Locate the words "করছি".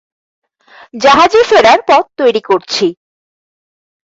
2.41-2.85